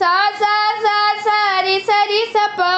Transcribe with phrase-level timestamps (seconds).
[0.00, 2.72] சா சா சா சரி சரி சப்பா.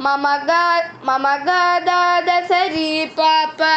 [0.00, 1.50] மம க
[1.86, 3.74] தாத சரி பாப்பா.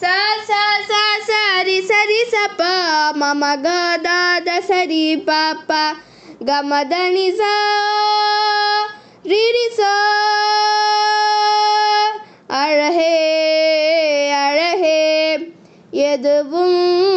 [0.00, 0.16] சா
[0.46, 2.72] சா சா சரி சரி சப்பா.
[3.12, 5.82] மம தாத சரி பாப்பா.
[6.48, 7.54] கமதனி சா
[9.24, 9.94] ரிரி சா.
[12.50, 13.12] அழகே
[14.32, 14.98] அழகே.
[15.92, 17.07] எதுவும்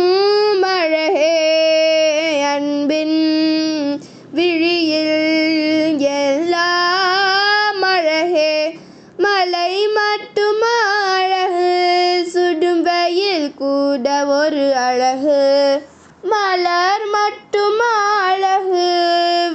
[13.92, 15.82] கூட ஒரு அழகு.
[16.22, 17.80] மலர் மட்டும்
[18.26, 19.52] அழகு.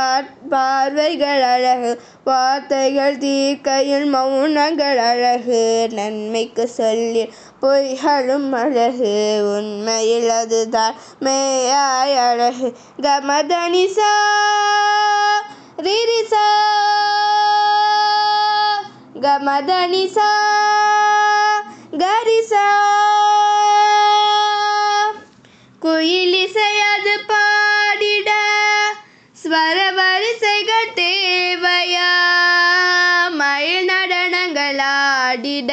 [0.50, 2.00] பார்வைகள் அழகு.
[2.24, 5.88] வார்த்தைகள் தீர்க்கையில் மௌனங்கள் அழகு.
[5.90, 9.40] நன்மைக்கு சொல்லி பொய்களும் அழகு.
[9.56, 12.76] உண்மையில் அதுதான் மேயாய் அழகு.
[13.02, 14.12] கமதனிசா
[15.82, 16.73] ரிரிசா
[19.24, 20.30] கமதனிசா
[22.00, 22.64] கரிசா
[25.82, 28.30] குயிலிசை அது பாடிட
[29.36, 32.10] ஸ்வர வரிசைகள் தேவையா
[33.40, 35.72] மயில் நடனங்கள் ஆடிட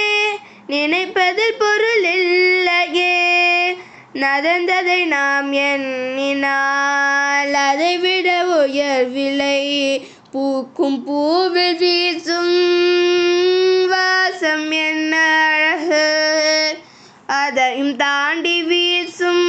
[0.68, 3.78] நினைப்பதில் பொருள் இல்லையே.
[4.14, 8.35] நடந்ததை நாம் எண்ணினால் அதை விட
[8.66, 9.62] உயர்வில்லை
[10.32, 12.56] பூக்கும் பூவில் வீசும்
[13.88, 15.18] வாசம் என்ன
[15.52, 16.08] அழகு?
[17.28, 19.48] அதையும் தாண்டி வீசும்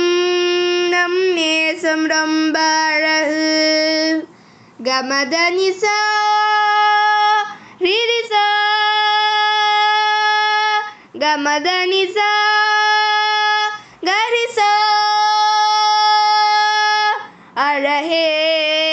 [0.88, 4.28] நம் நேசம் ரொம்ப அழகு.
[4.84, 5.34] கமத
[7.84, 8.44] கமதனிசா
[11.18, 12.30] கமத நிசா
[14.00, 14.72] கரிசா
[17.54, 18.85] அழகே.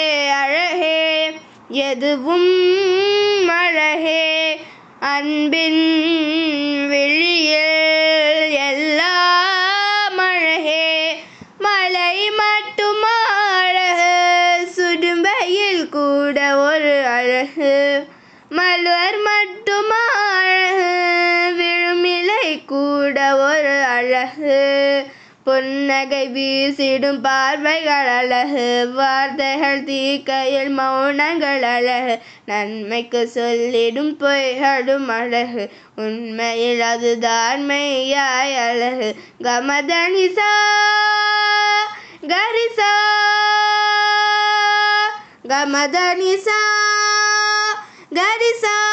[1.74, 4.60] எதுவும் அழகே.
[5.00, 11.18] அன்பின் வெளியில் எல்லாம் அழகே.
[11.58, 13.02] மலை மட்டும்
[13.60, 18.06] அழகு சுடும்பையில் கூட ஒரு அழகு.
[18.48, 19.90] மலர் மட்டும்
[20.30, 25.06] அழகு விழுமிலை கூட ஒரு அழகு.
[25.44, 32.18] புன்னகை வீசிடும் பார்வைகள் அழகு வார்த்தைகள் தீக்கையில் மௌனங்கள் அழகு.
[32.44, 35.70] நன்மைக்கு சொல்லிடும் பொய்களும் அழகு.
[35.96, 39.14] உண்மையில் அதுதான் மெய்யாய் அழகு.
[39.42, 40.52] கமதனிசா
[42.22, 42.92] கரிசா
[45.48, 46.60] கமதனிசா
[48.14, 48.83] கரிசா.